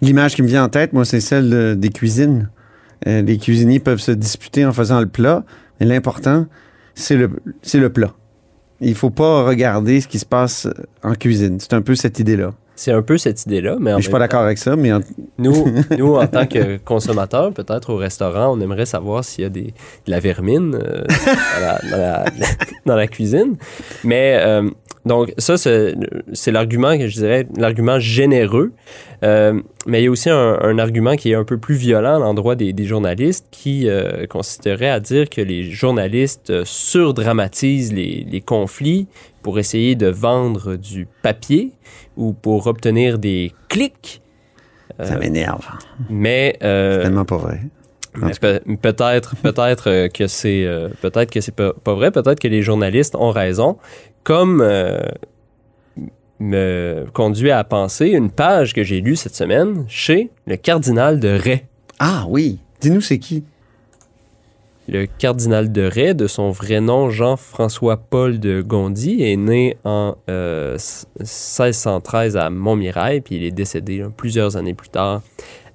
[0.00, 2.50] L'image qui me vient en tête, moi, c'est celle des cuisines.
[3.06, 5.44] Euh, les cuisiniers peuvent se disputer en faisant le plat,
[5.80, 6.46] mais l'important,
[6.94, 7.30] c'est le,
[7.74, 8.12] le plat.
[8.80, 10.68] Il faut pas regarder ce qui se passe
[11.02, 11.58] en cuisine.
[11.60, 12.54] C'est un peu cette idée-là.
[12.76, 13.76] c'est un peu cette idée-là.
[13.80, 15.00] Mais, en Je suis pas d'accord avec ça, mais en-
[15.38, 15.66] Nous,
[15.98, 19.62] nous, en tant que consommateurs, peut-être au restaurant, on aimerait savoir s'il y a des,
[20.06, 22.24] de la vermine euh, dans, la, dans la-
[22.86, 23.56] dans la cuisine.
[24.04, 24.68] Mais euh,
[25.06, 25.94] donc, ça, c'est
[26.32, 28.72] c'est l'argument que je dirais, l'argument généreux.
[29.24, 32.16] Euh, mais il y a aussi un, un argument qui est un peu plus violent
[32.16, 37.92] à l'endroit des, des journalistes qui euh, consisterait à dire que les journalistes euh, surdramatisent
[37.92, 39.06] les, les conflits
[39.42, 41.72] pour essayer de vendre du papier
[42.16, 44.20] ou pour obtenir des clics.
[45.02, 45.64] ça m'énerve.
[46.10, 47.60] mais euh, Tellement pas vrai.
[48.40, 52.48] peut- peut-être peut-être euh, que c'est euh, peut-être que c'est pas, pas vrai, peut-être que
[52.48, 53.78] les journalistes ont raison,
[54.28, 55.00] comme euh,
[56.38, 61.28] me conduit à penser une page que j'ai lue cette semaine chez le cardinal de
[61.28, 61.64] Ray.
[61.98, 62.58] Ah oui.
[62.82, 63.42] Dis-nous, c'est qui?
[64.86, 70.16] Le cardinal de Ray, de son vrai nom Jean-François Paul de Gondi, est né en
[70.28, 70.76] euh,
[71.20, 75.22] 1613 à Montmirail, puis il est décédé là, plusieurs années plus tard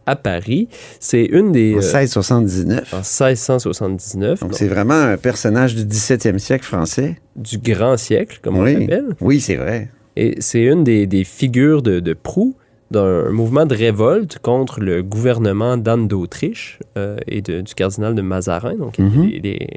[0.05, 0.67] à Paris.
[0.99, 1.73] C'est une des...
[1.75, 2.93] En euh, 1679.
[2.93, 4.39] en 1679.
[4.41, 7.17] Donc, c'est vraiment un personnage du 17e siècle français.
[7.35, 9.15] du grand siècle, comme on l'appelle.
[9.21, 9.89] Oui, c'est vrai.
[10.15, 12.55] Et c'est une des, des figures de, de proue
[12.93, 18.21] d'un mouvement de révolte contre le gouvernement d'Anne d'Autriche euh, et de- du cardinal de
[18.21, 19.23] Mazarin, donc Mhm.
[19.27, 19.67] les, les-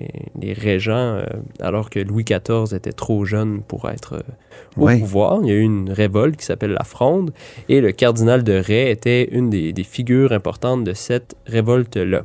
[0.40, 1.24] les régents, euh,
[1.60, 4.20] alors que Louis XIV était trop jeune pour être euh,
[4.76, 4.98] au Ouais.
[4.98, 5.40] pouvoir.
[5.42, 7.32] Il y a eu une révolte qui s'appelle la Fronde,
[7.68, 12.22] et le cardinal de Ray était une des, des figures importantes de cette révolte-là.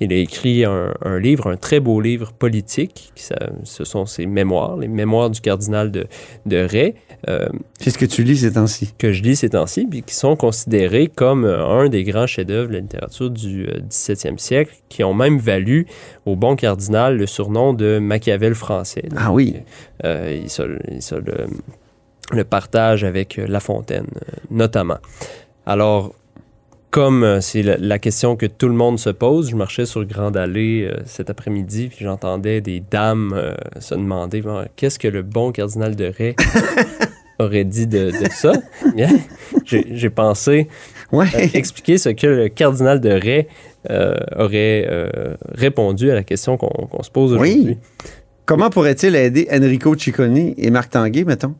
[0.00, 4.06] Il a écrit un, un livre, un très beau livre politique, qui, ça- ce sont
[4.06, 6.06] ses mémoires, les mémoires du cardinal de,
[6.46, 6.94] de Ray,
[7.28, 7.46] euh,
[7.78, 8.92] C'est ce que tu lis ces temps-ci.
[8.98, 12.68] que je lis ces temps-ci, puis qui sont considérés comme euh, un des grands chefs-d'œuvre
[12.68, 15.86] de la littérature du euh, 17e siècle, qui ont même valu
[16.26, 19.02] au bon cardinal le surnom de Machiavel français.
[19.08, 19.56] Donc, Ah oui.
[20.04, 21.46] euh, il se, il se le,
[22.32, 24.98] le partage avec euh, La Fontaine, euh, notamment.
[25.66, 26.12] Alors,
[26.92, 30.04] comme euh, c'est la, la question que tout le monde se pose, je marchais sur
[30.04, 35.08] Grande Allée euh, cet après-midi, puis j'entendais des dames euh, se demander bon, qu'est-ce que
[35.08, 36.36] le bon cardinal de Ray
[37.40, 38.52] aurait dit de, de ça?
[39.64, 40.68] J'ai pensé
[41.12, 41.26] Ouais.
[41.34, 43.46] euh, expliquer ce que le cardinal de Ray
[44.38, 44.86] aurait
[45.52, 47.38] répondu à la question qu'on se pose Oui.
[47.54, 47.78] aujourd'hui.
[48.44, 51.54] Comment pourrait-il aider Enrico Ciccone et Marc Tanguay, mettons?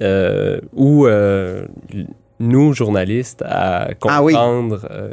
[0.00, 1.66] euh, ou euh,
[2.42, 4.32] nous, journalistes, à Ah oui.
[4.34, 5.10] comprendre euh,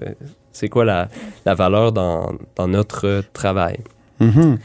[0.52, 1.08] c'est quoi la,
[1.46, 3.78] la valeur dans, dans notre travail.
[4.20, 4.58] Mhm.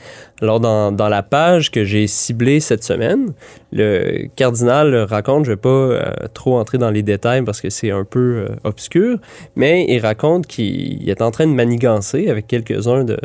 [0.42, 3.33] Alors, dans, dans la page que j'ai ciblée cette semaine,
[3.70, 6.03] le cardinal raconte, je ne vais pas euh,
[6.35, 9.18] trop entrer dans les détails parce que c'est un peu euh, obscur,
[9.55, 13.16] mais il raconte qu'il est en train de manigancer avec quelques-uns de,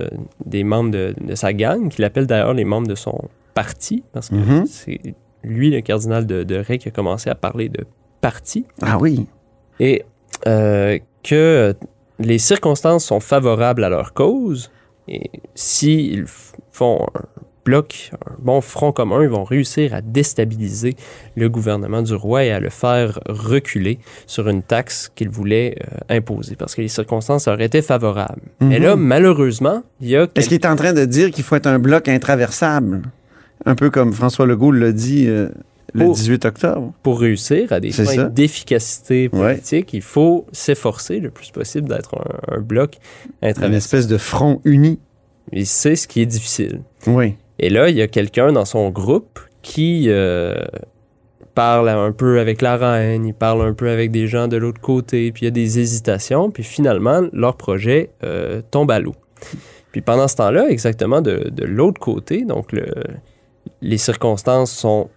[0.46, 3.18] des membres de, de sa gang, qu'il appelle d'ailleurs les membres de son
[3.56, 4.66] parti, parce que Mhm.
[4.68, 5.00] c'est
[5.44, 7.86] lui, le cardinal de, de Ray, qui a commencé à parler de
[8.22, 9.26] parti, Ah oui.
[9.80, 10.04] et
[10.48, 11.74] euh, que
[12.20, 14.72] les circonstances sont favorables à leur cause,
[15.08, 16.26] et s'ils
[16.72, 17.22] font un
[17.66, 20.96] bloc, un bon front commun, ils vont réussir à déstabiliser
[21.36, 25.78] le gouvernement du roi et à le faire reculer sur une taxe qu'il voulait
[26.10, 28.42] euh, imposer, parce que les circonstances auraient été favorables.
[28.62, 28.84] Mais Mhm.
[28.86, 30.28] là, malheureusement, il y a...
[30.36, 33.04] Est-ce qu'il est en train de dire qu'il faut être un bloc intraversable?
[33.66, 35.50] Un peu comme François Legault l'a dit euh,
[35.94, 36.14] le Oh.
[36.14, 36.94] 18 octobre.
[37.04, 42.16] pour réussir à des fins d'efficacité politique, il faut s'efforcer le plus possible d'être
[42.50, 42.98] un, un bloc
[43.42, 43.76] Une intraversable.
[43.76, 45.00] espèce de front uni.
[45.52, 46.82] Et c'est ce qui est difficile.
[47.08, 47.36] Oui.
[47.58, 50.56] Et là, il y a quelqu'un dans son groupe qui euh,
[51.56, 54.80] parle un peu avec la reine, il parle un peu avec des gens de l'autre
[54.80, 59.16] côté, puis il y a des hésitations, puis finalement, leur projet euh, tombe à l'eau.
[59.92, 62.86] Puis pendant ce temps-là, exactement de, de l'autre côté, donc le,
[63.82, 65.10] les circonstances sont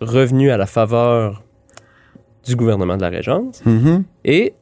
[0.00, 1.42] revenues à la faveur
[2.46, 4.04] du gouvernement de la Régence, Mhm.
[4.24, 4.54] et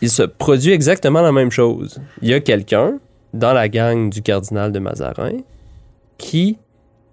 [0.00, 2.00] il se produit exactement la même chose.
[2.22, 2.98] Il y a quelqu'un
[3.34, 5.38] dans la gang du cardinal de Mazarin
[6.18, 6.58] qui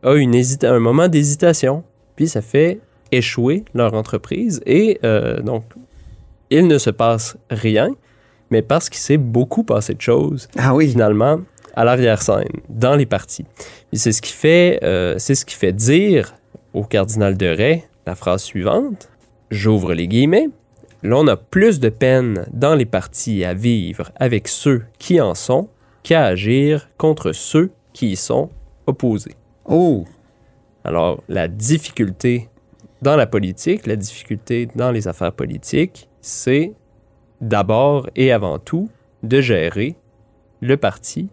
[0.03, 1.83] a une hésita- un moment d'hésitation,
[2.15, 2.79] puis ça fait
[3.11, 4.61] échouer leur entreprise.
[4.65, 5.63] Et euh, donc,
[6.49, 7.89] il ne se passe rien,
[8.49, 10.89] mais parce qu'il s'est beaucoup passé de choses, Ah oui.
[10.89, 11.41] finalement,
[11.75, 13.45] à l'arrière-scène, dans les partis.
[13.93, 16.33] Et c'est ce qui fait, euh, c'est ce qui fait dire
[16.77, 19.09] au cardinal de Ray la phrase suivante.
[19.49, 20.49] J'ouvre les guillemets.
[21.03, 25.69] L'on a plus de peine dans les partis à vivre avec ceux qui en sont
[26.03, 28.49] qu'à agir contre ceux qui y sont
[28.85, 29.35] opposés.
[29.65, 30.05] Oh.
[30.83, 32.47] Alors, la difficulté
[33.01, 36.73] dans la politique, la difficulté dans les affaires politiques, c'est
[37.41, 38.89] d'abord et avant tout
[39.23, 39.95] de gérer
[40.61, 41.29] le parti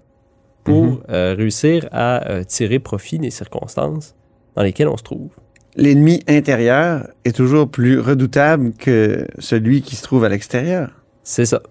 [0.65, 1.03] pour Mhm.
[1.11, 4.15] euh, réussir à euh, tirer profit des circonstances
[4.57, 5.31] dans lesquelles on se trouve.
[5.77, 10.91] l'ennemi intérieur est toujours plus redoutable que celui qui se trouve à l'extérieur.
[11.23, 11.63] C'est ça.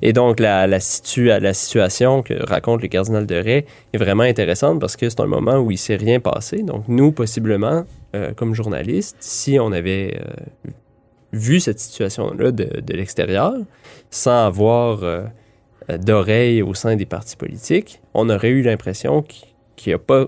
[0.00, 0.78] Et donc, la, la,
[1.38, 5.26] la situation que raconte le cardinal de Ray est vraiment intéressante parce que c'est un
[5.26, 6.62] moment où il ne s'est rien passé.
[6.62, 7.84] Donc, nous, possiblement,
[8.14, 10.70] euh, comme journalistes, si on avait euh,
[11.32, 13.54] vu cette situation-là de, de l'extérieur,
[14.10, 15.24] sans avoir euh,
[15.98, 20.26] d'oreilles au sein des partis politiques, on aurait eu l'impression qu'il n'y a pas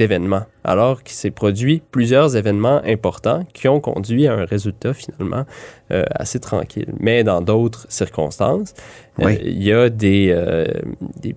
[0.00, 5.44] d'événements, alors qu'il s'est produit plusieurs événements importants qui ont conduit à un résultat finalement
[5.90, 6.92] euh, assez tranquille.
[6.98, 8.72] Mais dans d'autres circonstances,
[9.20, 10.64] euh, il y a des, euh,
[11.20, 11.36] des,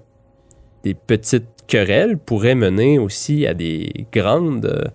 [0.86, 4.92] des petites querelles pourraient mener aussi à des grandes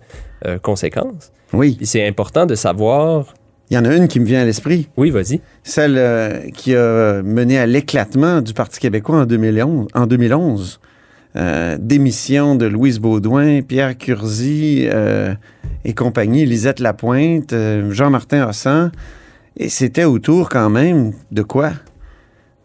[0.63, 1.31] conséquences.
[1.53, 1.77] Oui.
[1.83, 3.33] C'est important de savoir.
[3.69, 4.89] Il y en a une qui me vient à l'esprit.
[4.97, 5.41] Oui, vas-y.
[5.63, 9.87] Celle euh, qui a mené à l'éclatement du Parti québécois en 2011.
[9.93, 10.79] En 2011.
[11.35, 15.35] Euh, démission de Louise Baudouin, Pierre Curzi euh,
[15.85, 18.91] et compagnie, Lisette Lapointe, euh, Jean-Martin Hossan.
[19.55, 21.73] Et c'était autour quand même de quoi?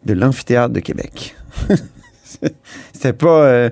[0.06, 1.36] De l'amphithéâtre de Québec.
[2.94, 3.68] c'était pas...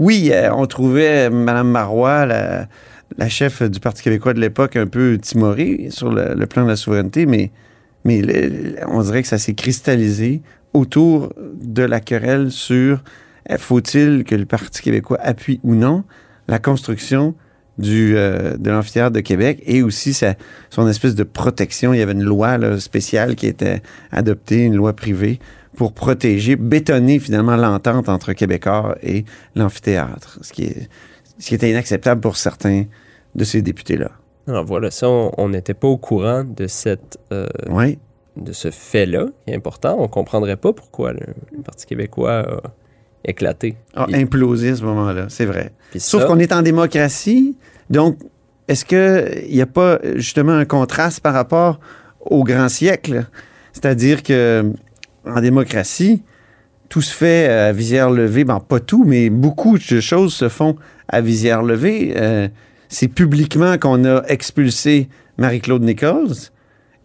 [0.00, 5.88] oui, on trouvait Mme Marois, la, chef du Parti québécois de l'époque, un peu timorée
[5.90, 7.52] sur le, plan de la souveraineté, mais,
[8.88, 13.02] on dirait que ça s'est cristallisé autour de la querelle sur
[13.58, 16.04] faut-il que le Parti québécois appuie ou non
[16.48, 17.34] la construction
[17.78, 20.34] du, euh, de l'amphithéâtre de Québec et aussi sa,
[20.70, 21.92] son espèce de protection?
[21.94, 25.38] Il y avait une loi là, spéciale qui était adoptée, une loi privée,
[25.76, 29.24] pour protéger, bétonner finalement l'entente entre Québécois et
[29.54, 30.88] l'amphithéâtre, ce qui, est,
[31.38, 32.84] ce qui était inacceptable pour certains
[33.34, 34.10] de ces députés-là.
[34.46, 37.16] Alors voilà, ça, on n'était pas au courant de cette...
[37.32, 37.98] euh, Oui.
[38.36, 39.96] de ce fait-là, qui est important.
[39.98, 41.20] On ne comprendrait pas pourquoi le,
[41.64, 42.60] Parti québécois
[43.24, 43.76] éclaté.
[43.94, 45.72] a Puis- implosé à ce moment-là, c'est vrai.
[45.90, 47.56] puis Sauf ça- qu'on est en démocratie,
[47.90, 48.18] donc
[48.68, 51.78] est-ce qu'il n'y a pas justement un contraste par rapport
[52.20, 53.26] au grand siècle?
[53.72, 54.64] C'est-à-dire que
[55.24, 56.22] en démocratie,
[56.88, 58.44] tout se fait à visière levée.
[58.44, 60.76] Bon, pas tout, mais beaucoup de choses se font
[61.08, 62.12] à visière levée.
[62.16, 62.48] Euh,
[62.88, 65.08] c'est publiquement qu'on a expulsé
[65.38, 66.34] Marie-Claude Nichols.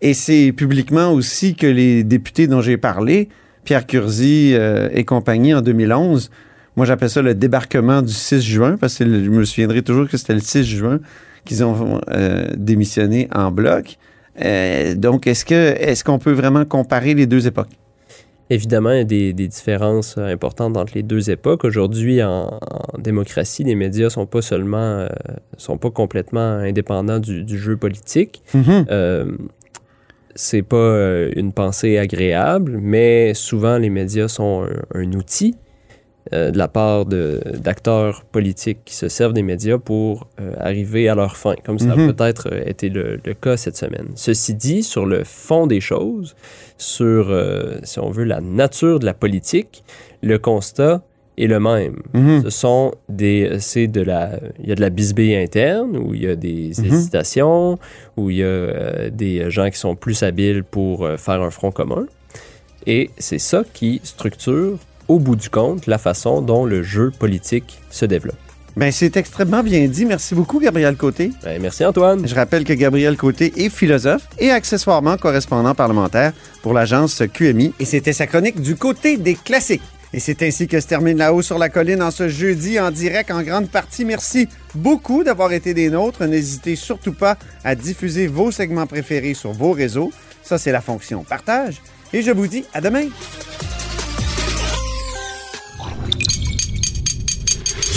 [0.01, 3.29] Et c'est publiquement aussi que les députés dont j'ai parlé,
[3.67, 6.31] Pierre Curzi euh, et compagnie en 2011,
[6.77, 10.07] moi j'appelle ça le débarquement du 6 juin, parce que le- je me souviendrai toujours
[10.07, 10.99] que c'était le 6 juin
[11.43, 13.97] qu'ils ont euh, démissionné en bloc.
[14.41, 17.73] Euh, donc, est-ce que est-ce qu'on peut vraiment comparer les deux époques?
[18.49, 21.65] Évidemment, il y a des, des différences importantes entre les deux époques.
[21.65, 25.07] Aujourd'hui, en, en démocratie, les médias sont pas seulement, euh,
[25.57, 28.41] sont pas complètement indépendants du, du jeu politique.
[28.53, 28.85] Mhm.
[28.89, 29.25] Euh,
[30.37, 35.55] c'est pas euh, une pensée agréable, mais souvent les médias sont un, un outil
[36.33, 41.15] euh, de la part d'acteurs politiques qui se servent des médias pour euh, arriver à
[41.15, 44.09] leur fin, comme ça a peut-être euh, été le, le cas cette semaine.
[44.15, 46.35] Ceci dit, sur le fond des choses,
[46.77, 49.83] sur, euh, si on veut, la nature de la politique,
[50.21, 51.01] le constat
[51.37, 51.97] est le même.
[52.13, 52.43] Mhm.
[52.43, 56.23] Ce sont des, c'est de la, il y a de la bisbille interne où il
[56.23, 56.85] y a des Mhm.
[56.85, 57.79] hésitations,
[58.17, 61.51] où il y a euh, des gens qui sont plus habiles pour euh, faire un
[61.51, 62.05] front commun.
[62.85, 64.77] Et c'est ça qui structure,
[65.07, 68.35] au bout du compte, la façon dont le jeu politique se développe.
[68.75, 70.05] Ben, c'est extrêmement bien dit.
[70.05, 71.31] Merci beaucoup, Gabriel Côté.
[71.43, 72.27] Ben, merci Antoine.
[72.27, 76.31] Je rappelle que Gabriel Côté est philosophe et accessoirement correspondant parlementaire
[76.61, 77.73] pour l'agence QMI.
[77.79, 79.81] Et c'était sa chronique du côté des classiques.
[80.17, 82.89] Et c'est ainsi que se termine La Haut sur la Colline en ce jeudi en
[82.89, 84.03] direct en grande partie.
[84.03, 86.25] Merci beaucoup d'avoir été des nôtres.
[86.25, 90.11] N'hésitez surtout pas à diffuser vos segments préférés sur vos réseaux.
[90.41, 91.83] Ça, c'est la fonction partage.
[92.13, 93.09] Et je vous dis à demain.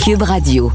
[0.05, 0.71] Cube Radio.